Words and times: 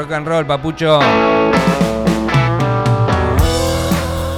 Rock 0.00 0.12
and 0.12 0.26
roll, 0.26 0.46
papucho. 0.46 0.98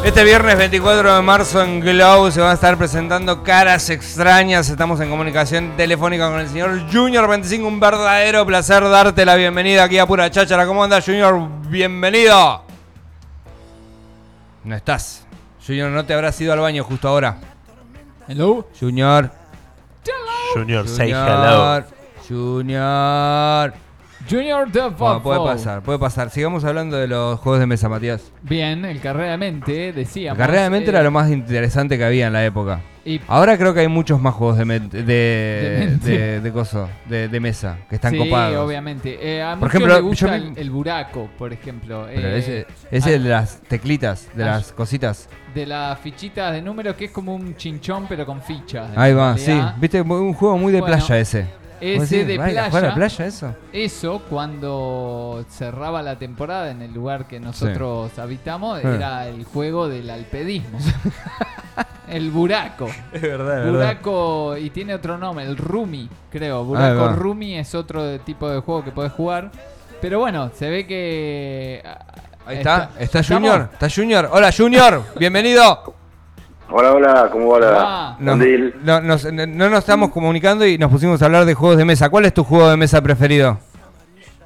Este 0.04 0.24
viernes 0.24 0.58
24 0.58 1.14
de 1.14 1.22
marzo 1.22 1.62
en 1.62 1.78
Glow 1.78 2.32
se 2.32 2.40
van 2.40 2.50
a 2.50 2.54
estar 2.54 2.76
presentando 2.76 3.44
caras 3.44 3.88
extrañas. 3.88 4.68
Estamos 4.68 4.98
en 5.00 5.08
comunicación 5.08 5.76
telefónica 5.76 6.28
con 6.28 6.40
el 6.40 6.48
señor 6.48 6.80
Junior 6.92 7.28
25. 7.28 7.68
Un 7.68 7.78
verdadero 7.78 8.44
placer 8.44 8.82
darte 8.82 9.24
la 9.24 9.36
bienvenida 9.36 9.84
aquí 9.84 10.00
a 10.00 10.06
Pura 10.06 10.28
Cháchara. 10.28 10.66
¿Cómo 10.66 10.82
andas, 10.82 11.04
Junior? 11.04 11.48
Bienvenido. 11.68 12.64
No 14.64 14.74
estás. 14.74 15.24
Junior, 15.64 15.92
no 15.92 16.04
te 16.04 16.12
habrás 16.12 16.40
ido 16.40 16.52
al 16.54 16.58
baño 16.58 16.82
justo 16.82 17.06
ahora. 17.06 17.36
Hello. 18.26 18.66
Junior. 18.80 19.30
Junior, 20.54 20.88
say 20.88 21.12
hello. 21.12 21.84
Junior. 22.28 23.91
Junior 24.30 24.70
the 24.70 24.80
Bueno, 24.96 25.22
puede 25.22 25.40
pasar, 25.40 25.82
puede 25.82 25.98
pasar. 25.98 26.30
Sigamos 26.30 26.64
hablando 26.64 26.96
de 26.96 27.06
los 27.08 27.38
juegos 27.40 27.60
de 27.60 27.66
mesa, 27.66 27.88
Matías. 27.88 28.32
Bien, 28.42 28.84
el 28.84 29.00
Carrera 29.00 29.32
de 29.32 29.38
Mente, 29.38 29.92
decíamos. 29.92 30.38
Carrera 30.38 30.62
de 30.64 30.70
mente 30.70 30.86
eh, 30.86 30.90
era 30.90 31.02
lo 31.02 31.10
más 31.10 31.30
interesante 31.30 31.98
que 31.98 32.04
había 32.04 32.26
en 32.28 32.32
la 32.32 32.44
época. 32.44 32.80
y- 33.04 33.20
Ahora 33.26 33.58
creo 33.58 33.74
que 33.74 33.80
hay 33.80 33.88
muchos 33.88 34.20
más 34.20 34.34
juegos 34.34 34.58
de, 34.58 34.64
de, 34.64 35.02
De 35.02 35.96
de, 35.98 36.40
de 36.40 36.52
coso, 36.52 36.88
de, 37.08 37.28
de 37.28 37.40
mesa, 37.40 37.78
que 37.88 37.96
están 37.96 38.12
sí, 38.12 38.18
copados. 38.18 38.56
obviamente. 38.64 39.18
Eh, 39.20 39.42
a 39.42 39.56
Por 39.56 39.68
ejemplo, 39.68 39.94
le 39.94 40.00
gusta 40.00 40.26
yo 40.28 40.34
el, 40.34 40.52
me- 40.52 40.60
el 40.60 40.70
buraco, 40.70 41.28
por 41.36 41.52
ejemplo. 41.52 42.06
Pero 42.06 42.28
Eh, 42.28 42.38
ese, 42.38 42.66
ese 42.90 43.08
ah, 43.10 43.12
de 43.12 43.28
las 43.28 43.60
teclitas, 43.62 44.28
de 44.34 44.44
ah, 44.44 44.46
las 44.46 44.72
cositas. 44.72 45.28
de 45.54 45.66
las 45.66 45.98
fichitas 45.98 46.52
de 46.52 46.62
números, 46.62 46.94
que 46.96 47.06
es 47.06 47.10
como 47.10 47.34
un 47.34 47.56
chinchón, 47.56 48.06
pero 48.08 48.24
con 48.24 48.40
fichas. 48.40 48.90
Ahí 48.96 49.12
va, 49.12 49.36
sí. 49.36 49.58
Viste, 49.78 50.00
un 50.00 50.32
juego 50.34 50.56
muy 50.56 50.72
de 50.72 50.80
Bueno, 50.80 50.96
playa 50.96 51.18
ese. 51.18 51.61
Ese 51.82 51.98
¿Vos 51.98 52.10
decís, 52.10 52.26
de 52.28 52.38
"Vaya, 52.38 52.52
playa". 52.52 52.68
¿jugar 52.70 52.84
a 52.86 52.94
playa 52.94 53.26
eso? 53.26 53.54
Eso, 53.72 54.22
cuando 54.30 55.44
cerraba 55.50 56.00
la 56.02 56.16
temporada 56.16 56.70
en 56.70 56.80
el 56.82 56.94
lugar 56.94 57.26
que 57.26 57.40
nosotros 57.40 58.16
habitamos, 58.18 58.78
Eh. 58.84 58.94
era 58.94 59.26
el 59.26 59.44
juego 59.44 59.88
del 59.88 60.08
alpedismo. 60.10 60.78
el 62.08 62.30
buraco. 62.30 62.88
Es 63.12 63.20
verdad, 63.22 63.68
Buraco, 63.70 64.56
y 64.56 64.70
tiene 64.70 64.94
otro 64.94 65.18
nombre, 65.18 65.44
el 65.44 65.56
Rumi, 65.56 66.08
creo. 66.30 66.60
Ahí 66.60 66.66
Buraco. 66.66 67.08
Rumi 67.14 67.56
es 67.58 67.74
otro 67.74 68.18
tipo 68.20 68.48
de 68.48 68.60
juego 68.60 68.84
que 68.84 68.92
podés 68.92 69.12
jugar. 69.12 69.50
Pero 70.00 70.18
bueno, 70.20 70.50
se 70.54 70.68
ve 70.70 70.86
que. 70.86 71.82
ah, 71.84 71.98
Ahí 72.44 72.56
está, 72.58 72.90
está. 72.98 73.22
Junior, 73.22 73.68
está 73.72 73.88
Junior. 73.88 74.28
Hola 74.32 74.50
Junior, 74.56 75.02
bienvenido. 75.16 75.94
Hola, 76.74 76.92
hola, 76.92 77.28
¿cómo 77.30 77.48
va 77.50 77.60
la. 77.60 78.16
Nos- 78.18 78.38
no, 78.82 79.00
nos, 79.02 79.24
no 79.32 79.68
nos 79.68 79.78
estamos 79.80 80.10
comunicando 80.10 80.66
y 80.66 80.78
nos 80.78 80.90
pusimos 80.90 81.20
a 81.20 81.26
hablar 81.26 81.44
de 81.44 81.52
juegos 81.54 81.76
de 81.76 81.84
mesa. 81.84 82.08
¿Cuál 82.08 82.24
es 82.24 82.32
tu 82.34 82.44
juego 82.44 82.70
de 82.70 82.76
mesa 82.78 83.02
preferido? 83.02 83.58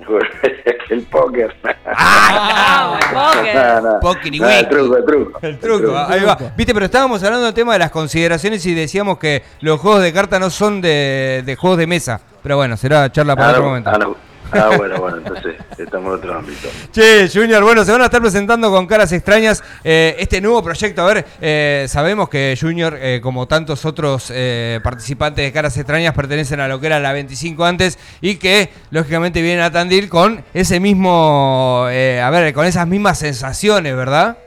el 0.90 1.02
póker. 1.02 1.54
Ah, 1.86 2.98
Nada, 3.14 3.80
nada. 3.80 4.00
Póker 4.00 4.34
y 4.34 4.40
Nada, 4.40 4.58
el 4.58 4.64
wiki. 4.66 4.74
truco, 4.76 4.96
el 4.96 5.04
truco. 5.04 5.38
El 5.42 5.58
truco, 5.58 5.96
ahí 5.96 6.22
va. 6.24 6.36
truco. 6.36 6.52
Viste, 6.56 6.74
pero 6.74 6.86
estábamos 6.86 7.22
hablando 7.22 7.44
del 7.46 7.54
tema 7.54 7.72
de 7.74 7.78
las 7.78 7.90
consideraciones 7.90 8.64
y 8.66 8.74
decíamos 8.74 9.18
que 9.18 9.42
los 9.60 9.80
juegos 9.80 10.02
de 10.02 10.12
carta 10.12 10.38
no 10.40 10.50
son 10.50 10.80
de, 10.80 11.42
de 11.46 11.56
juegos 11.56 11.78
de 11.78 11.86
mesa. 11.86 12.20
Pero 12.42 12.56
bueno, 12.56 12.76
será 12.76 13.10
charla 13.10 13.34
para 13.36 13.48
Ah, 13.48 13.50
otro 13.52 13.62
no, 13.62 13.68
momento. 13.68 13.90
ah, 13.92 13.98
no. 13.98 14.16
Ah, 14.52 14.70
bueno, 14.76 14.98
bueno, 14.98 15.18
entonces 15.18 15.56
estamos 15.76 16.12
en 16.12 16.18
otro 16.18 16.38
ámbito. 16.38 16.68
Che, 16.92 17.28
Junior, 17.28 17.62
bueno, 17.62 17.84
se 17.84 17.92
van 17.92 18.02
a 18.02 18.04
estar 18.04 18.20
presentando 18.20 18.70
con 18.70 18.86
caras 18.86 19.12
extrañas 19.12 19.62
eh, 19.82 20.16
este 20.18 20.40
nuevo 20.40 20.62
proyecto. 20.62 21.02
A 21.02 21.06
ver, 21.12 21.24
eh, 21.40 21.86
sabemos 21.88 22.28
que 22.28 22.56
Junior, 22.60 22.96
eh, 22.98 23.20
como 23.22 23.46
tantos 23.46 23.84
otros 23.84 24.30
eh, 24.34 24.80
participantes 24.82 25.44
de 25.44 25.52
caras 25.52 25.76
extrañas, 25.76 26.14
pertenecen 26.14 26.60
a 26.60 26.68
lo 26.68 26.80
que 26.80 26.86
era 26.86 27.00
la 27.00 27.12
25 27.12 27.64
antes 27.64 27.98
y 28.20 28.36
que, 28.36 28.70
lógicamente, 28.90 29.42
vienen 29.42 29.64
a 29.64 29.70
Tandil 29.70 30.08
con 30.08 30.44
ese 30.54 30.80
mismo, 30.80 31.86
eh, 31.90 32.20
a 32.20 32.30
ver, 32.30 32.54
con 32.54 32.66
esas 32.66 32.86
mismas 32.86 33.18
sensaciones, 33.18 33.96
¿verdad? 33.96 34.38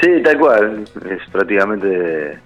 Sí, 0.00 0.08
tal 0.24 0.38
cual. 0.38 0.84
Es 1.08 1.30
prácticamente. 1.30 2.38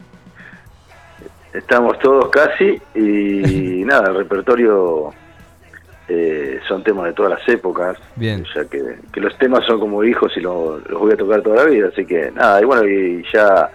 Estamos 1.54 1.98
todos 2.00 2.28
casi 2.28 2.78
y 2.94 3.82
nada, 3.86 4.10
el 4.10 4.16
repertorio 4.16 5.14
eh, 6.08 6.60
son 6.68 6.84
temas 6.84 7.06
de 7.06 7.12
todas 7.12 7.38
las 7.38 7.48
épocas. 7.48 7.96
Bien. 8.16 8.44
Ya 8.54 8.64
que, 8.66 8.82
que 9.12 9.20
los 9.20 9.36
temas 9.38 9.64
son 9.66 9.80
como 9.80 10.04
hijos 10.04 10.32
y 10.36 10.40
lo- 10.40 10.78
los 10.78 11.00
voy 11.00 11.12
a 11.12 11.16
tocar 11.16 11.42
toda 11.42 11.56
la 11.56 11.64
vida. 11.64 11.88
Así 11.92 12.04
que 12.04 12.30
nada, 12.32 12.60
y 12.60 12.64
bueno, 12.64 12.84
y 12.86 13.24
ya, 13.32 13.70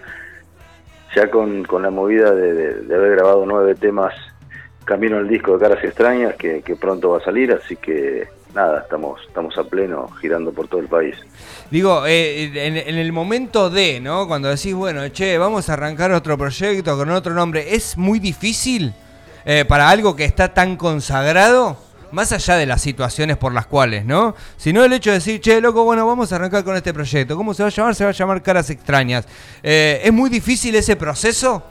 ya 1.14 1.30
con, 1.30 1.64
con 1.64 1.82
la 1.82 1.90
movida 1.90 2.32
de, 2.34 2.52
de- 2.54 2.74
de 2.82 2.94
haber 2.94 3.12
grabado 3.16 3.44
nueve 3.46 3.74
temas 3.74 4.14
camino 4.84 5.18
al 5.18 5.28
disco 5.28 5.52
de 5.52 5.58
Caras 5.68 5.84
Extrañas 5.84 6.34
que, 6.36 6.62
que 6.62 6.74
pronto 6.76 7.10
va 7.10 7.18
a 7.18 7.24
salir. 7.24 7.52
Así 7.52 7.76
que 7.76 8.26
nada, 8.54 8.80
estamos, 8.80 9.20
estamos 9.28 9.56
a 9.58 9.64
pleno 9.64 10.08
girando 10.20 10.52
por 10.52 10.68
todo 10.68 10.80
el 10.80 10.88
país. 10.88 11.14
Digo, 11.70 12.04
eh, 12.06 12.44
en, 12.66 12.76
en 12.76 12.96
el 12.98 13.12
momento 13.12 13.70
de, 13.70 14.00
¿no? 14.00 14.26
Cuando 14.26 14.48
decís, 14.48 14.74
bueno, 14.74 15.06
che, 15.08 15.38
vamos 15.38 15.68
a 15.70 15.74
arrancar 15.74 16.12
otro 16.12 16.36
proyecto 16.36 16.96
con 16.96 17.10
otro 17.10 17.32
nombre, 17.32 17.74
¿es 17.74 17.96
muy 17.96 18.18
difícil 18.18 18.92
eh, 19.44 19.64
para 19.66 19.88
algo 19.88 20.16
que 20.16 20.24
está 20.24 20.52
tan 20.52 20.76
consagrado? 20.76 21.76
Más 22.12 22.30
allá 22.32 22.56
de 22.56 22.66
las 22.66 22.82
situaciones 22.82 23.36
por 23.38 23.52
las 23.54 23.66
cuales, 23.66 24.04
¿no? 24.04 24.34
Sino 24.56 24.84
el 24.84 24.92
hecho 24.92 25.10
de 25.10 25.14
decir, 25.16 25.40
che, 25.40 25.60
loco, 25.60 25.82
bueno, 25.84 26.06
vamos 26.06 26.30
a 26.32 26.36
arrancar 26.36 26.62
con 26.62 26.76
este 26.76 26.92
proyecto. 26.92 27.36
¿Cómo 27.36 27.54
se 27.54 27.62
va 27.62 27.68
a 27.68 27.72
llamar? 27.72 27.94
Se 27.94 28.04
va 28.04 28.10
a 28.10 28.12
llamar 28.12 28.42
Caras 28.42 28.68
Extrañas. 28.70 29.26
Eh, 29.62 30.00
¿Es 30.04 30.12
muy 30.12 30.28
difícil 30.28 30.74
ese 30.74 30.94
proceso? 30.96 31.62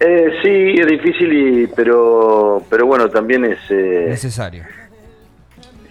Eh, 0.00 0.30
sí, 0.42 0.80
es 0.80 0.86
difícil, 0.86 1.32
y, 1.32 1.66
pero, 1.68 2.62
pero 2.68 2.86
bueno, 2.86 3.08
también 3.08 3.44
es... 3.44 3.58
eh, 3.70 4.06
Necesario. 4.08 4.64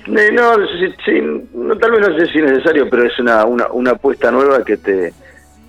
No, 0.07 0.56
sí, 0.56 0.94
sí, 1.06 1.47
no, 1.53 1.78
tal 1.78 1.91
vez 1.91 2.00
no 2.09 2.18
sé 2.18 2.25
si 2.25 2.40
es 2.40 2.44
necesario, 2.46 2.90
pero 2.90 3.06
es 3.06 3.18
una, 3.19 3.46
una, 3.46 3.68
una 3.72 3.91
apuesta 3.91 4.31
nueva 4.31 4.66
que 4.66 4.78
te, 4.78 5.13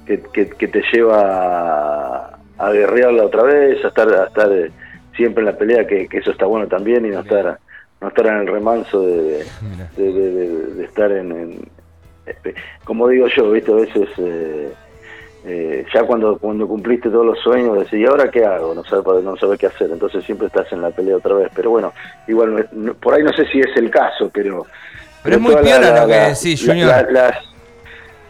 que, 0.06 0.22
que- 0.32 0.48
que 0.48 0.68
te 0.68 0.82
lleva 0.92 1.20
a, 1.20 2.38
a 2.58 2.70
guerrearla 2.72 3.24
otra 3.26 3.42
vez, 3.42 3.84
a 3.84 3.88
estar, 3.88 4.08
a 4.08 4.24
estar 4.24 4.50
eh, 4.50 4.70
siempre 5.16 5.42
en 5.42 5.46
la 5.46 5.56
pelea, 5.58 5.86
que, 5.86 6.08
que 6.08 6.18
eso 6.18 6.30
está 6.30 6.46
bueno 6.46 6.66
también, 6.68 7.04
y 7.06 7.10
no 7.10 7.20
estar, 7.20 7.58
no 8.00 8.08
estar 8.08 8.26
en 8.26 8.36
el 8.36 8.46
remanso 8.46 9.02
de, 9.02 9.44
de, 9.96 10.12
de- 10.12 10.30
de- 10.32 10.66
de 10.74 10.84
estar 10.84 11.10
en, 11.12 11.32
en- 11.32 11.68
este, 12.26 12.54
como 12.84 13.08
digo 13.08 13.26
yo, 13.36 13.50
viste, 13.50 13.72
a 13.72 13.76
veces 13.76 14.08
eh, 14.18 14.72
eh, 15.44 15.84
ya 15.92 16.04
cuando 16.04 16.38
cuando 16.38 16.68
cumpliste 16.68 17.10
todos 17.10 17.26
los 17.26 17.38
sueños 17.40 17.76
decís, 17.80 17.94
¿y 18.00 18.06
ahora 18.06 18.30
qué 18.30 18.44
hago? 18.44 18.74
No 18.74 18.84
sabes 18.84 19.24
no 19.24 19.36
sabes 19.36 19.58
qué 19.58 19.66
hacer, 19.66 19.90
entonces 19.90 20.24
siempre 20.24 20.46
estás 20.46 20.72
en 20.72 20.82
la 20.82 20.90
pelea 20.90 21.16
otra 21.16 21.34
vez, 21.34 21.48
pero 21.54 21.70
bueno, 21.70 21.92
igual 22.28 22.68
no 22.72 22.94
por 22.94 23.14
ahí 23.14 23.24
no 23.24 23.32
sé 23.32 23.44
si 23.46 23.58
es 23.58 23.76
el 23.76 23.90
caso, 23.90 24.30
pero 24.32 24.66
Pero 25.24 25.36
es 25.36 25.42
muy 25.42 25.56
piola 25.56 26.02
lo 26.02 26.06
que 26.06 26.14
decís, 26.14 26.64
Junior. 26.64 26.88
la- 26.88 27.10
las, 27.10 27.36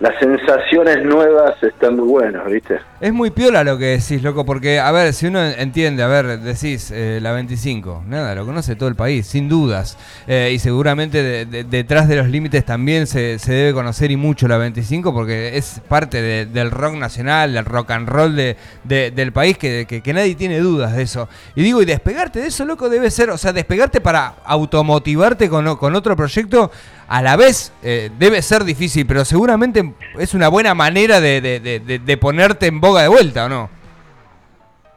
las 0.02 0.18
sensaciones 0.18 1.04
nuevas 1.04 1.54
están 1.62 1.94
muy 1.94 2.08
buenas, 2.08 2.44
¿viste? 2.50 2.80
Es 3.00 3.12
muy 3.12 3.30
piola 3.30 3.62
lo 3.62 3.78
que 3.78 3.84
decís, 3.98 4.20
loco, 4.20 4.44
porque, 4.44 4.80
a 4.80 4.90
ver, 4.90 5.12
si 5.12 5.26
uno 5.26 5.40
entiende, 5.44 6.02
a 6.02 6.08
ver, 6.08 6.40
decís 6.40 6.90
eh, 6.92 7.20
la 7.22 7.30
25, 7.30 8.02
nada, 8.08 8.34
lo 8.34 8.44
conoce 8.44 8.74
todo 8.74 8.88
el 8.88 8.96
país, 8.96 9.28
sin 9.28 9.48
dudas. 9.48 9.96
Eh, 10.26 10.50
y 10.52 10.58
seguramente 10.58 11.22
de- 11.22 11.46
de- 11.46 11.62
detrás 11.64 12.08
de 12.08 12.16
los 12.16 12.26
límites 12.26 12.64
también 12.64 13.06
se, 13.06 13.38
se 13.38 13.52
debe 13.52 13.72
conocer 13.74 14.10
y 14.10 14.16
mucho 14.16 14.48
la 14.48 14.56
25, 14.58 15.14
porque 15.14 15.56
es 15.56 15.80
parte 15.88 16.20
de- 16.20 16.46
del 16.46 16.72
rock 16.72 16.94
nacional, 16.96 17.52
del 17.52 17.64
rock 17.64 17.92
and 17.92 18.08
roll 18.08 18.34
de, 18.34 18.56
de- 18.82 19.12
del 19.12 19.30
país, 19.32 19.56
que, 19.56 19.86
que- 19.88 20.00
que 20.02 20.12
nadie 20.12 20.34
tiene 20.34 20.58
dudas 20.58 20.96
de 20.96 21.02
eso. 21.04 21.28
Y 21.54 21.62
digo, 21.62 21.80
y 21.80 21.84
despegarte 21.84 22.40
de 22.40 22.48
eso, 22.48 22.64
loco, 22.64 22.88
debe 22.88 23.08
ser, 23.12 23.30
o 23.30 23.38
sea, 23.38 23.52
despegarte 23.52 24.00
para 24.00 24.34
automotivarte 24.44 25.48
con, 25.48 25.76
con 25.76 25.94
otro 25.94 26.16
proyecto. 26.16 26.72
A 27.14 27.20
la 27.20 27.36
vez 27.36 27.74
eh, 27.82 28.10
debe 28.18 28.40
ser 28.40 28.64
difícil, 28.64 29.06
pero 29.06 29.24
seguramente 29.26 29.92
es 30.18 30.32
una 30.32 30.48
buena 30.48 30.74
manera 30.74 31.20
de, 31.20 31.42
de- 31.42 31.60
de- 31.60 31.98
de- 31.98 32.16
ponerte 32.16 32.66
en 32.68 32.80
boga 32.80 33.02
de 33.02 33.08
vuelta, 33.08 33.44
¿o 33.44 33.48
no? 33.50 33.68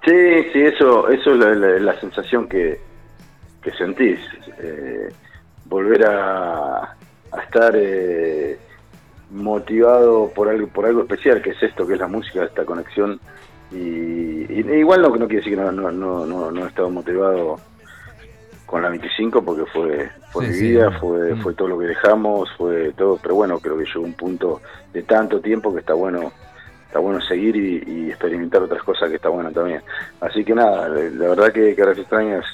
Sí, 0.06 0.14
sí, 0.54 0.62
eso, 0.62 1.10
eso 1.10 1.34
es 1.34 1.82
la 1.82 2.00
sensación 2.00 2.48
que, 2.48 2.80
que 3.62 3.72
sentís. 3.72 4.20
eh, 4.60 5.10
volver 5.66 6.06
a, 6.06 6.78
a 7.34 7.42
estar 7.44 7.74
eh, 7.76 8.58
motivado 9.32 10.32
por 10.34 10.48
algo, 10.48 10.68
por 10.68 10.86
algo 10.86 11.02
especial, 11.02 11.42
que 11.42 11.50
es 11.50 11.62
esto, 11.64 11.86
que 11.86 11.96
es 11.96 12.00
la 12.00 12.08
música, 12.08 12.46
esta 12.46 12.64
conexión. 12.64 13.20
Y, 13.74 13.78
y 13.78 14.66
igual 14.78 15.02
no, 15.02 15.10
no 15.10 15.28
quiere 15.28 15.38
decir 15.44 15.56
que 15.58 15.62
no, 15.62 15.70
no, 15.72 15.92
no, 15.92 16.26
no, 16.26 16.50
no 16.52 16.64
he 16.66 16.68
estado 16.70 16.90
motivado 16.90 17.60
con 18.66 18.82
la 18.82 18.90
25 18.90 19.44
porque 19.44 19.66
fue, 19.72 20.10
fue 20.32 20.46
Sí, 20.46 20.52
mi 20.52 20.58
sí. 20.58 20.68
vida, 20.70 20.92
fue, 21.00 21.34
Mm. 21.36 21.42
fue 21.42 21.54
todo 21.54 21.68
lo 21.70 21.80
que 21.80 21.86
dejamos, 21.88 22.50
fue 22.58 22.92
todo, 22.94 23.20
pero 23.22 23.36
bueno, 23.36 23.60
creo 23.60 23.78
que 23.78 23.86
llegó 23.86 24.02
un 24.04 24.14
punto 24.14 24.62
de 24.94 25.04
tanto 25.04 25.40
tiempo 25.40 25.74
que 25.74 25.80
está 25.82 25.94
bueno 25.94 26.32
está 26.88 27.00
bueno 27.00 27.20
seguir 27.20 27.56
y, 27.58 27.84
y 27.86 28.10
experimentar 28.10 28.62
otras 28.64 28.82
cosas 28.82 29.10
que 29.10 29.16
está 29.18 29.28
bueno 29.28 29.52
también. 29.52 29.82
Así 30.22 30.46
que 30.46 30.56
nada, 30.56 30.88
la 30.88 31.28
verdad 31.28 31.52
que 31.52 31.76
Caras 31.76 31.98
Extrañas 31.98 32.46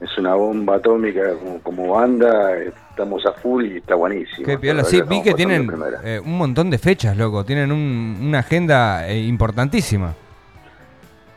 es 0.00 0.18
una 0.18 0.34
bomba 0.34 0.76
atómica 0.76 1.20
como, 1.38 1.60
como 1.60 1.92
banda, 1.94 2.56
estamos 2.56 3.24
a 3.24 3.30
full 3.34 3.64
y 3.66 3.76
está 3.76 3.94
buenísimo. 3.94 4.44
Qué 4.44 4.58
piola. 4.58 4.82
Sí, 4.82 5.00
vi 5.08 5.22
que 5.22 5.32
tienen 5.34 5.70
eh, 6.02 6.20
un 6.24 6.36
montón 6.38 6.70
de 6.70 6.78
fechas, 6.78 7.16
loco. 7.16 7.44
Tienen 7.44 7.70
un- 7.70 8.18
una 8.20 8.40
agenda 8.40 9.06
eh, 9.08 9.20
importantísima. 9.20 10.12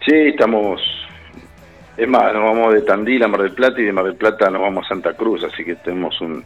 Sí, 0.03 0.13
estamos 0.15 0.81
Es 1.97 2.07
más, 2.07 2.33
nos 2.33 2.43
vamos 2.43 2.73
de 2.73 2.81
Tandil 2.81 3.23
a 3.23 3.27
Mar 3.27 3.41
del 3.41 3.53
Plata 3.53 3.79
y 3.79 3.85
de 3.85 3.93
Mar 3.93 4.05
del 4.05 4.15
Plata 4.15 4.49
nos 4.49 4.61
vamos 4.61 4.85
a 4.85 4.89
Santa 4.89 5.13
Cruz, 5.13 5.43
así 5.43 5.63
que 5.63 5.75
tenemos 5.75 6.19
un 6.19 6.43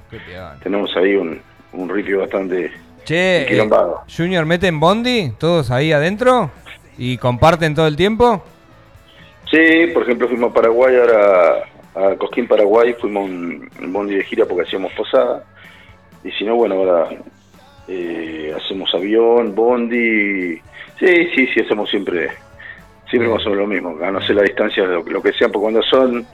tenemos 0.61 0.95
ahí 0.95 1.15
un, 1.15 1.41
un 1.73 1.89
ripio 1.89 2.19
bastante 2.19 2.71
che, 3.03 3.47
eh, 3.49 3.67
Junior, 4.15 4.45
¿meten 4.45 4.79
bondi 4.79 5.31
todos 5.39 5.71
ahí 5.71 5.91
adentro? 5.91 6.51
¿Y 6.97 7.17
comparten 7.17 7.73
todo 7.73 7.87
el 7.87 7.95
tiempo? 7.95 8.43
Sí, 9.49 9.87
por 9.93 10.03
ejemplo 10.03 10.27
fuimos 10.27 10.51
a 10.51 10.53
Paraguay 10.53 10.95
ahora, 10.95 11.63
a 11.95 12.15
Cosquín 12.17 12.47
Paraguay, 12.47 12.93
fuimos 12.99 13.27
un, 13.27 13.69
bondi 13.87 14.15
de 14.15 14.23
gira 14.23 14.45
porque 14.45 14.67
hacíamos 14.67 14.93
posada. 14.93 15.43
Y 16.23 16.31
si 16.31 16.43
no, 16.43 16.55
bueno, 16.55 16.75
ahora 16.75 17.09
eh, 17.87 18.53
hacemos 18.55 18.93
avión, 18.93 19.55
bondi. 19.55 20.57
Sí, 20.99 21.29
sí, 21.33 21.47
sí, 21.53 21.61
hacemos 21.61 21.89
siempre 21.89 22.29
siempre 23.09 23.31
o 23.31 23.37
menos 23.37 23.57
lo 23.57 23.67
mismo, 23.67 23.97
a 24.01 24.11
no 24.11 24.21
sé 24.21 24.33
la 24.33 24.43
distancia, 24.43 24.83
lo, 24.83 25.03
lo 25.03 25.21
que 25.21 25.33
sea, 25.33 25.47
porque 25.47 25.63
cuando 25.63 25.83
son 25.83 26.25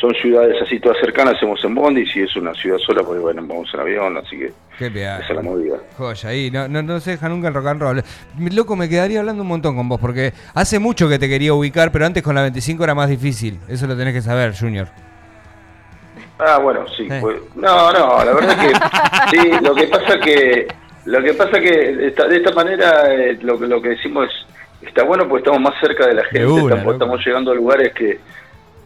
son 0.00 0.14
ciudades 0.14 0.56
así 0.62 0.80
todas 0.80 0.98
cercanas, 0.98 1.34
hacemos 1.34 1.62
en 1.62 1.74
Bondi, 1.74 2.06
si 2.06 2.20
es 2.22 2.34
una 2.36 2.54
ciudad 2.54 2.78
sola, 2.78 3.02
pues 3.02 3.20
bueno, 3.20 3.42
vamos 3.46 3.68
en 3.74 3.80
avión, 3.80 4.16
así 4.16 4.38
que 4.38 4.52
Qué 4.78 4.86
esa 4.86 5.18
es 5.18 5.30
la 5.30 5.42
movida. 5.42 5.76
Joya, 5.98 6.30
ahí, 6.30 6.50
no, 6.50 6.68
no, 6.68 7.00
se 7.00 7.12
deja 7.12 7.28
nunca 7.28 7.48
el 7.48 7.54
rock 7.54 7.66
and 7.66 7.82
roll. 7.82 8.02
Loco, 8.50 8.76
me 8.76 8.88
quedaría 8.88 9.20
hablando 9.20 9.42
un 9.42 9.48
montón 9.48 9.76
con 9.76 9.88
vos, 9.90 10.00
porque 10.00 10.32
hace 10.54 10.78
mucho 10.78 11.06
que 11.06 11.18
te 11.18 11.28
quería 11.28 11.52
ubicar, 11.52 11.92
pero 11.92 12.06
antes 12.06 12.22
con 12.22 12.34
la 12.34 12.42
25 12.42 12.82
era 12.82 12.94
más 12.94 13.10
difícil, 13.10 13.58
eso 13.68 13.86
lo 13.86 13.94
tenés 13.94 14.14
que 14.14 14.22
saber, 14.22 14.54
Junior. 14.58 14.88
Ah, 16.38 16.58
bueno, 16.58 16.86
sí, 16.96 17.06
pues, 17.20 17.36
no, 17.54 17.92
no, 17.92 18.24
la 18.24 18.32
verdad 18.32 18.58
que 18.58 19.36
sí, 19.36 19.50
lo 19.62 19.74
que 19.74 19.86
pasa 19.88 20.18
que 20.18 20.66
lo 21.04 21.22
que 21.22 21.34
pasa 21.34 21.60
que 21.60 21.70
de 21.70 22.06
esta, 22.08 22.52
manera 22.54 23.12
eh, 23.12 23.38
lo, 23.42 23.58
lo 23.58 23.82
que 23.82 23.90
decimos 23.90 24.26
es 24.26 24.49
está 24.82 25.04
bueno 25.04 25.28
porque 25.28 25.42
estamos 25.42 25.60
más 25.60 25.80
cerca 25.80 26.06
de 26.06 26.14
la 26.14 26.24
gente, 26.24 26.92
estamos, 26.92 27.24
llegando 27.24 27.52
a 27.52 27.54
lugares 27.54 27.92
que, 27.92 28.18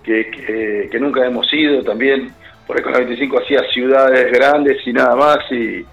que, 0.03 0.89
que, 0.91 1.01
nunca 1.01 1.25
hemos 1.25 1.53
ido 1.53 1.83
también. 1.83 2.33
Por 2.67 2.77
ahí 2.77 2.83
con 2.83 2.93
la 2.93 2.99
25 2.99 3.41
hacía 3.41 3.61
ciudades 3.73 4.33
grandes 4.33 4.87
y 4.87 4.93
nada 4.93 5.15
más 5.15 5.39
y, 5.51 5.85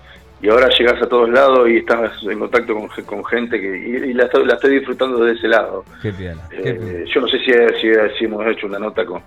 y 0.41 0.49
ahora 0.49 0.69
llegas 0.69 1.01
a 1.01 1.07
todos 1.07 1.29
lados 1.29 1.69
y 1.69 1.77
estás 1.77 2.11
en 2.23 2.39
contacto 2.39 2.73
con, 2.73 2.87
con 3.05 3.25
gente 3.25 3.59
que 3.59 3.67
y, 4.07 4.13
la, 4.13 4.23
estoy, 4.23 4.45
la, 4.45 4.55
estoy, 4.55 4.79
disfrutando 4.79 5.23
de 5.23 5.33
ese 5.33 5.47
lado. 5.47 5.83
Qué 6.01 6.11
bien, 6.11 6.39
eh, 6.51 7.05
Yo 7.13 7.21
no 7.21 7.27
sé 7.27 7.37
si, 7.39 7.51
si, 8.17 8.25
hemos 8.25 8.45
hecho 8.47 8.67
una 8.67 8.79
nota 8.79 9.05
con, 9.05 9.21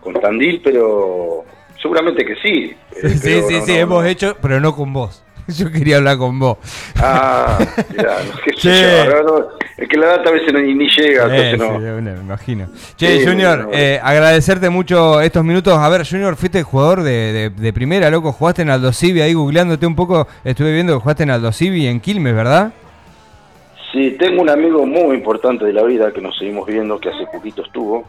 con 0.00 0.14
Tandil, 0.14 0.60
pero 0.62 1.44
seguramente 1.82 2.24
que 2.24 2.36
sí. 2.36 2.74
Sí, 2.92 3.08
sí, 3.18 3.42
sí, 3.48 3.60
sí 3.62 3.76
hemos 3.76 4.04
hecho, 4.06 4.36
pero 4.40 4.60
no 4.60 4.74
con 4.74 4.92
vos. 4.92 5.22
Yo 5.48 5.70
quería 5.70 5.98
hablar 5.98 6.18
con 6.18 6.38
vos. 6.38 6.58
Ah, 6.96 7.58
mirá, 7.90 8.18
es 9.76 9.88
que 9.88 9.98
la 9.98 10.06
data 10.06 10.30
a 10.30 10.32
veces 10.32 10.54
ni, 10.54 10.88
llega, 10.88 11.26
eh, 11.36 11.50
entonces 11.50 11.82
no. 11.82 12.00
me 12.00 12.10
imagino. 12.12 12.68
Che, 12.96 13.26
Junior, 13.26 13.68
eh, 13.74 14.00
agradecerte 14.02 14.70
mucho 14.70 15.20
estos 15.20 15.44
minutos. 15.44 15.76
A 15.76 15.88
ver, 15.90 16.06
Junior, 16.08 16.34
fuiste 16.36 16.62
jugador 16.62 17.02
de, 17.02 17.50
de, 17.54 17.72
primera, 17.74 18.08
loco. 18.08 18.32
Jugaste 18.32 18.62
en 18.62 18.70
Aldo 18.70 18.90
Civi, 18.92 19.20
ahí 19.20 19.34
googleándote 19.34 19.86
un 19.86 19.94
poco. 19.94 20.26
Estuve 20.44 20.72
viendo 20.72 20.94
que 20.94 21.00
jugaste 21.00 21.24
en 21.24 21.30
Aldo 21.30 21.52
Civi 21.52 21.86
en 21.86 22.00
Quilmes, 22.00 22.34
¿verdad? 22.34 22.72
Sí, 23.92 24.16
tengo 24.18 24.40
un 24.40 24.48
amigo 24.48 24.86
muy 24.86 25.14
importante 25.14 25.66
de 25.66 25.74
la 25.74 25.82
vida 25.82 26.10
que 26.10 26.22
nos 26.22 26.38
seguimos 26.38 26.66
viendo, 26.66 26.98
que 26.98 27.10
hace 27.10 27.26
poquito 27.26 27.62
estuvo. 27.62 28.04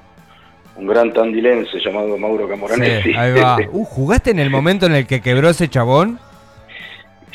Un 0.77 0.87
gran 0.87 1.11
tandilense 1.11 1.79
llamado 1.83 2.17
Mauro 2.17 2.47
Camoranesi. 2.47 3.13
ahí 3.13 3.33
va. 3.33 3.57
Uh, 3.71 3.83
¿Jugaste 3.83 4.31
en 4.31 4.39
el 4.39 4.49
momento 4.49 4.85
en 4.85 4.93
el 4.93 5.05
que 5.05 5.21
quebró 5.21 5.49
ese 5.49 5.67
chabón? 5.67 6.17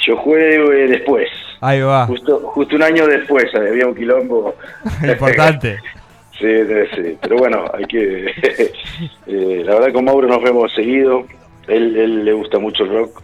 Yo 0.06 0.17
jugué 0.17 0.58
después. 0.88 1.29
Ahí 1.62 1.80
va. 1.80 2.06
Justo, 2.06 2.40
justo 2.40 2.74
un 2.74 2.82
año 2.82 3.06
después, 3.06 3.44
había 3.54 3.86
un 3.86 3.94
quilombo. 3.94 4.56
Importante. 5.02 5.78
sí, 6.38 6.48
sí, 6.92 7.16
pero 7.20 7.36
bueno, 7.36 7.64
hay 7.72 7.84
que... 7.86 8.26
Eh, 9.26 9.62
la 9.64 9.74
verdad 9.74 9.92
con 9.92 10.04
Mauro 10.04 10.28
nos 10.28 10.42
vemos 10.42 10.72
seguido. 10.74 11.24
Él, 11.66 11.96
él 11.96 12.24
le 12.24 12.32
gusta 12.32 12.58
mucho 12.58 12.82
el 12.84 12.90
rock. 12.90 13.22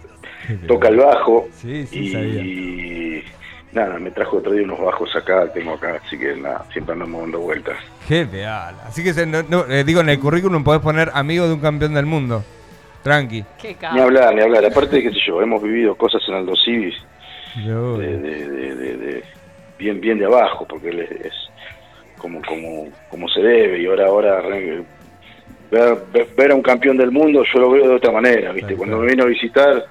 Toca 0.66 0.88
el 0.88 0.96
bajo. 0.96 1.46
Sí, 1.52 1.86
sí, 1.86 2.16
y 2.16 3.24
nada, 3.72 3.98
me 3.98 4.10
trajo 4.12 4.38
otro 4.38 4.52
día 4.52 4.62
unos 4.62 4.80
bajos 4.80 5.14
acá, 5.14 5.52
tengo 5.52 5.74
acá, 5.74 6.00
así 6.04 6.18
que 6.18 6.34
nada, 6.36 6.64
siempre 6.72 6.94
andamos 6.94 7.20
dando 7.20 7.40
vueltas. 7.40 7.76
Genial. 8.06 8.76
Así 8.86 9.04
que 9.04 9.10
eh, 9.10 9.84
digo, 9.84 10.00
en 10.00 10.08
el 10.08 10.18
currículum 10.18 10.64
podés 10.64 10.80
poner 10.80 11.10
amigo 11.12 11.46
de 11.46 11.52
un 11.52 11.60
campeón 11.60 11.94
del 11.94 12.06
mundo. 12.06 12.42
Tranqui. 13.02 13.44
ni 13.92 14.00
hablar, 14.00 14.34
ni 14.34 14.40
hablar. 14.40 14.64
Aparte, 14.64 15.02
qué 15.02 15.10
sé 15.10 15.18
yo, 15.26 15.42
hemos 15.42 15.62
vivido 15.62 15.94
cosas 15.96 16.22
en 16.28 16.34
Aldo 16.34 16.54
Civis 16.56 16.94
de, 17.56 18.16
de, 18.18 19.24
bien, 19.78 20.00
bien 20.00 20.18
de 20.18 20.26
abajo, 20.26 20.66
porque 20.68 20.88
él 20.90 21.00
es, 21.00 21.32
como, 22.18 22.42
como, 22.42 22.88
como 23.10 23.28
se 23.28 23.40
debe. 23.40 23.80
Y 23.80 23.86
ahora, 23.86 24.06
ahora 24.06 24.42
ver, 25.70 25.98
ver, 26.36 26.50
a 26.50 26.54
un 26.54 26.62
campeón 26.62 26.96
del 26.96 27.10
mundo, 27.10 27.42
yo 27.52 27.60
lo 27.60 27.70
veo 27.70 27.88
de 27.88 27.94
otra 27.94 28.12
manera, 28.12 28.52
¿viste? 28.52 28.74
Cuando 28.74 28.98
me 28.98 29.06
vino 29.06 29.24
a 29.24 29.26
visitar, 29.26 29.84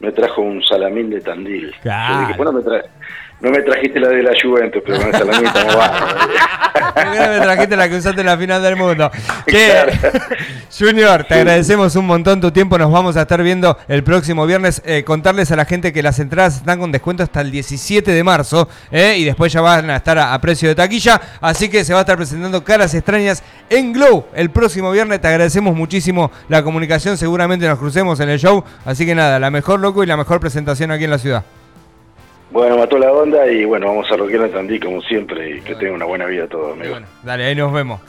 me 0.00 0.12
trajo 0.12 0.42
un 0.42 0.62
salamín 0.62 1.10
de 1.10 1.20
Tandil. 1.20 1.74
Yo 1.84 2.20
dije, 2.20 2.34
bueno, 2.36 2.52
me 2.52 2.62
trae 2.62 2.82
no 3.40 3.50
me 3.50 3.60
trajiste 3.60 4.00
la 4.00 4.08
de 4.08 4.22
la 4.22 4.32
Juventus, 4.40 4.82
pero 4.84 4.98
con 4.98 5.14
esa 5.14 5.24
la 5.24 5.40
no 5.40 5.78
va. 5.78 6.28
¿Por 6.94 7.12
qué 7.12 7.18
no 7.18 7.28
me 7.28 7.40
trajiste 7.40 7.76
la 7.76 7.88
que 7.88 7.96
usaste 7.96 8.20
en 8.20 8.26
la 8.26 8.38
final 8.38 8.62
del 8.62 8.76
mundo? 8.76 9.10
Junior, 10.78 11.24
te 11.24 11.34
agradecemos 11.34 11.94
un 11.96 12.06
montón 12.06 12.40
tu 12.40 12.50
tiempo. 12.50 12.78
Nos 12.78 12.90
vamos 12.90 13.16
a 13.16 13.22
estar 13.22 13.42
viendo 13.42 13.76
el 13.88 14.02
próximo 14.02 14.46
viernes. 14.46 14.80
Eh, 14.86 15.04
contarles 15.04 15.52
a 15.52 15.56
la 15.56 15.66
gente 15.66 15.92
que 15.92 16.02
las 16.02 16.18
entradas 16.18 16.56
están 16.56 16.78
con 16.78 16.90
descuento 16.90 17.22
hasta 17.22 17.42
el 17.42 17.50
17 17.50 18.10
de 18.10 18.24
marzo. 18.24 18.68
Eh, 18.90 19.16
y 19.18 19.24
después 19.24 19.52
ya 19.52 19.60
van 19.60 19.90
a 19.90 19.96
estar 19.96 20.18
a, 20.18 20.38
precio 20.40 20.70
de 20.70 20.74
taquilla. 20.74 21.20
Así 21.42 21.68
que 21.68 21.84
se 21.84 21.92
va 21.92 22.00
a 22.00 22.02
estar 22.02 22.16
presentando 22.16 22.64
caras 22.64 22.94
extrañas 22.94 23.42
en 23.68 23.92
Glow 23.92 24.26
el 24.34 24.48
próximo 24.48 24.90
viernes. 24.90 25.20
Te 25.20 25.28
agradecemos 25.28 25.76
muchísimo 25.76 26.30
la 26.48 26.62
comunicación. 26.62 27.18
Seguramente 27.18 27.68
nos 27.68 27.78
crucemos 27.78 28.18
en 28.20 28.30
el 28.30 28.38
show. 28.38 28.64
Así 28.86 29.04
que 29.04 29.14
nada, 29.14 29.38
la 29.38 29.50
mejor 29.50 29.80
loco 29.80 30.02
y 30.02 30.06
la 30.06 30.16
mejor 30.16 30.40
presentación 30.40 30.90
aquí 30.90 31.04
en 31.04 31.10
la 31.10 31.18
ciudad. 31.18 31.44
Bueno, 32.56 32.78
mató 32.78 32.96
la 32.96 33.12
onda 33.12 33.46
y 33.48 33.66
bueno, 33.66 33.88
vamos 33.88 34.10
a 34.10 34.16
rockear 34.16 34.44
a 34.44 34.48
Tandí 34.48 34.80
como 34.80 35.02
siempre 35.02 35.58
y 35.58 35.60
que 35.60 35.74
tenga 35.74 35.92
una 35.92 36.06
buena 36.06 36.24
vida 36.24 36.48
todo, 36.48 36.72
amigo. 36.72 36.92
Bueno, 36.92 37.06
dale, 37.22 37.44
ahí 37.44 37.54
nos 37.54 37.70
vemos. 37.70 38.00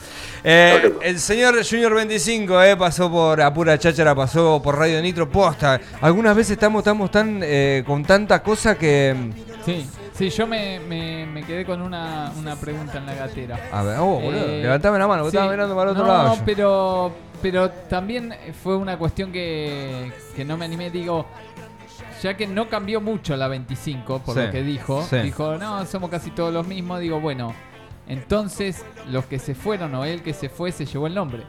Eh, 0.42 0.90
el 1.02 1.18
señor 1.18 1.62
Junior 1.62 1.94
25 1.94 2.62
eh, 2.62 2.74
pasó 2.74 3.10
por 3.10 3.42
Apura 3.42 3.76
Cháchara, 3.76 4.14
pasó 4.14 4.62
por 4.64 4.78
Radio 4.78 5.02
Nitro 5.02 5.28
Posta. 5.28 5.78
Algunas 6.00 6.34
veces 6.34 6.52
estamos, 6.52 6.80
estamos 6.80 7.10
tan 7.10 7.40
eh, 7.42 7.84
con 7.86 8.02
tanta 8.04 8.42
cosa 8.42 8.78
que... 8.78 9.14
Sí, 9.66 9.86
sí, 10.14 10.30
yo 10.30 10.46
me, 10.46 10.80
me, 10.80 11.44
quedé 11.46 11.66
con 11.66 11.82
una, 11.82 12.32
una, 12.38 12.56
pregunta 12.56 12.96
en 12.96 13.04
la 13.04 13.16
gatera. 13.16 13.60
A 13.70 13.82
ver, 13.82 13.98
oh, 13.98 14.18
boludo, 14.18 14.46
eh, 14.46 14.62
levantame 14.62 14.98
la 14.98 15.06
mano, 15.06 15.22
que 15.24 15.28
estaba 15.28 15.50
mirando 15.50 15.76
para 15.76 15.90
el 15.90 15.94
otro 15.94 16.06
lado. 16.06 16.36
No, 16.36 16.42
pero, 16.46 17.12
pero 17.42 17.68
también 17.68 18.34
fue 18.62 18.78
una 18.78 18.96
cuestión 18.96 19.30
que, 19.30 20.10
que 20.34 20.42
no 20.42 20.56
me 20.56 20.64
animé, 20.64 20.88
digo 20.88 21.26
ya 22.22 22.36
que 22.36 22.46
no 22.46 22.68
cambió 22.68 23.00
mucho 23.00 23.36
la 23.36 23.48
25, 23.48 24.20
por 24.20 24.36
lo 24.36 24.50
que 24.50 24.62
dijo, 24.62 25.06
dijo, 25.22 25.56
no, 25.56 25.84
somos 25.86 26.10
casi 26.10 26.30
todos 26.30 26.52
los 26.52 26.66
mismos, 26.66 27.00
digo, 27.00 27.20
bueno, 27.20 27.54
entonces 28.08 28.84
los 29.10 29.26
que 29.26 29.38
se 29.38 29.54
fueron 29.54 29.94
o 29.94 30.04
él 30.04 30.22
que 30.22 30.32
se 30.32 30.48
fue 30.48 30.72
se 30.72 30.86
llevó 30.86 31.06
el 31.06 31.14
nombre. 31.14 31.44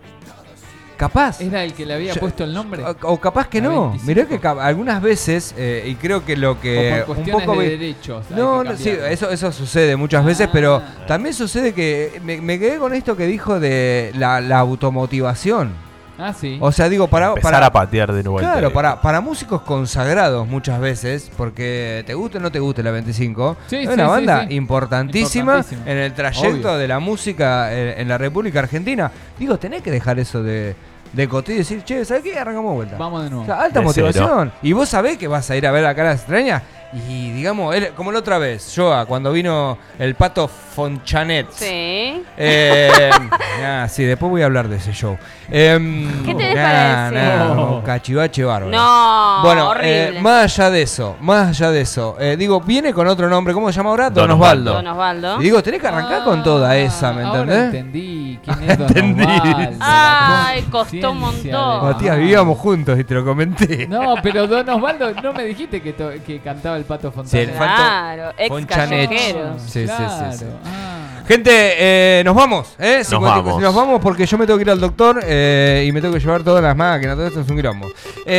Capaz. 0.98 1.40
¿Era 1.40 1.64
el 1.64 1.74
que 1.74 1.86
le 1.86 1.94
había 1.94 2.14
puesto 2.16 2.44
el 2.44 2.54
nombre? 2.54 2.84
O, 3.04 3.18
capaz 3.18 3.48
que 3.48 3.62
no. 3.62 3.98
Mirá 4.04 4.26
que 4.26 4.38
algunas 4.46 5.02
veces, 5.02 5.56
eh, 5.58 5.86
y 5.88 5.96
creo 5.96 6.26
que 6.26 6.36
lo 6.36 6.60
que. 6.60 7.06
un 7.08 7.24
poco 7.24 7.62
de 7.62 7.70
derechos. 7.70 8.26
No, 8.32 8.66
no 8.66 8.76
sí, 8.76 8.90
eso, 8.90 9.30
eso 9.30 9.50
sucede 9.54 9.96
muchas 9.96 10.26
veces, 10.26 10.48
ah. 10.48 10.52
pero 10.52 10.82
también 11.08 11.34
sucede 11.34 11.74
que 11.74 12.20
me, 12.22 12.60
quedé 12.60 12.80
con 12.80 12.94
esto 12.94 13.16
que 13.16 13.28
dijo 13.28 13.62
de 13.62 14.12
la, 14.16 14.42
la 14.42 14.60
automotivación. 14.60 15.89
Ah, 16.20 16.34
sí. 16.34 16.58
O 16.62 16.72
sea, 16.72 16.90
digo, 16.90 17.08
para. 17.08 17.34
para 17.36 17.66
a 17.66 17.72
patear 17.72 18.12
de 18.12 18.24
nuevo. 18.24 18.40
Claro, 18.40 18.74
para, 18.74 19.02
para 19.02 19.22
músicos 19.22 19.62
consagrados 19.62 20.48
muchas 20.48 20.80
veces, 20.80 21.32
porque 21.38 22.04
te 22.06 22.14
guste 22.14 22.38
o 22.38 22.42
no 22.42 22.52
te 22.52 22.60
guste 22.60 22.84
la 22.84 22.92
25, 22.92 23.58
es 23.72 23.88
una 23.88 24.08
banda 24.08 24.46
importantísima, 24.50 25.64
en 25.86 25.98
el 25.98 26.14
trayecto 26.14 26.78
de 26.78 26.88
la 26.88 27.00
música 27.00 27.74
en, 27.74 28.08
la 28.08 28.18
República 28.18 28.60
Argentina. 28.60 29.12
Digo, 29.38 29.58
tenés 29.58 29.82
que 29.82 29.92
dejar 29.92 30.20
eso 30.20 30.44
de 30.44 30.76
de 31.14 31.28
cotillo 31.28 31.56
y 31.56 31.60
decir, 31.60 31.84
che, 31.84 32.06
¿sabes 32.06 32.24
qué? 32.24 32.38
Arrancamos 32.38 32.76
vuelta. 32.76 32.98
Vamos 32.98 33.24
de 33.24 33.30
nuevo. 33.30 33.54
alta 33.54 33.82
motivación. 33.82 34.52
Y 34.62 34.74
vos 34.74 34.90
sabés 34.90 35.18
que 35.18 35.28
vas 35.28 35.50
a 35.50 35.56
ir 35.56 35.66
a 35.66 35.72
ver 35.72 35.84
la 35.84 35.96
cara 35.96 36.14
extraña 36.14 36.62
y 36.92 37.32
digamos, 37.32 37.76
él, 37.76 37.92
como 37.96 38.12
la 38.12 38.20
otra 38.20 38.40
vez, 38.40 38.74
Joa, 38.76 39.06
cuando 39.06 39.32
vino 39.32 39.78
el 40.00 40.16
pato 40.16 40.48
Fonchanet. 40.48 41.52
Sí. 41.52 42.24
Eh, 42.36 43.12
ah, 43.64 43.88
sí, 43.88 44.04
después 44.06 44.30
voy 44.30 44.42
a 44.42 44.46
hablar 44.46 44.68
de 44.68 44.78
ese 44.78 44.92
show. 44.92 45.16
Eh, 45.52 45.78
¿Qué 46.26 46.34
te 46.34 46.56
nah, 46.56 47.12
parece? 47.12 47.86
cachivache 47.86 48.44
bárbaro. 48.44 48.72
No, 48.72 49.42
bueno, 49.44 49.74
eh, 49.82 50.18
más 50.20 50.58
allá 50.58 50.72
de 50.72 50.82
eso, 50.82 51.16
más 51.22 51.50
allá 51.50 51.70
de 51.70 51.82
eso, 51.82 52.16
eh, 52.20 52.36
digo, 52.38 52.60
viene 52.62 52.92
con 52.92 53.06
otro 53.08 53.30
nombre, 53.30 53.54
¿cómo 53.54 53.72
se 53.72 53.78
llama 53.78 53.92
ahora? 53.92 54.10
Don, 54.10 54.32
Osvaldo. 54.32 54.74
Don 54.74 54.88
Osvaldo. 54.88 55.42
Y 55.42 55.44
digo, 55.44 55.62
tenés 55.62 55.82
que 55.82 55.88
arrancar 55.88 56.24
con 56.24 56.42
toda 56.42 56.76
esa, 56.76 57.14
¿me 57.14 57.22
entendés? 57.22 57.56
Ahora 57.56 57.66
entendí 57.66 58.40
quién 58.44 58.64
es 58.70 58.78
Don 58.80 58.88
entendí. 58.88 59.24
Osvaldo. 59.24 59.78
Ay, 59.80 60.62
costó 60.72 60.99
un 61.08 61.20
montón. 61.20 61.84
Matías, 61.84 62.18
vivíamos 62.18 62.58
juntos 62.58 63.00
y 63.00 63.04
te 63.04 63.14
lo 63.14 63.26
comenté. 63.26 63.88
No, 63.88 64.16
pero 64.22 64.48
Don 64.48 64.68
Osvaldo, 64.70 65.14
no 65.22 65.34
me 65.34 65.44
dijiste 65.46 65.82
que, 65.82 65.94
que 66.26 66.40
cantaba 66.40 66.78
el 66.78 66.86
pato 66.86 67.12
Fontana. 67.12 67.52
claro, 67.52 68.34
ex 68.38 68.66
callejero. 68.66 69.56
Sí, 69.60 69.88
sí, 69.88 70.04
sí. 70.38 70.46
Ah. 70.66 71.00
Gente, 71.30 71.52
eh, 71.54 72.24
nos 72.26 72.34
vamos, 72.34 72.74
¿eh? 72.80 73.04
Nos 73.12 73.22
vamos. 73.22 73.62
Nos 73.62 73.76
vamos 73.76 74.02
porque 74.02 74.26
yo 74.26 74.36
me 74.40 74.48
tengo 74.48 74.58
que 74.58 74.64
ir 74.64 74.72
al 74.72 74.80
doctor 74.80 75.22
eh, 75.24 75.86
y 75.88 75.92
me 75.92 76.02
tengo 76.02 76.16
que 76.16 76.20
llevar 76.20 76.42
todas 76.44 76.64
las 76.64 76.76
máquinas, 76.76 77.16
todo 77.16 77.28
esto 77.28 77.42
es 77.42 77.48
un 77.48 77.56
quilombo. 77.56 77.88
Eh, 78.26 78.38